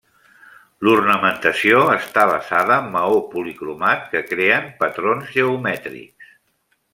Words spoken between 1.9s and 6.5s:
està basada en maó policromat, que creen patrons geomètrics.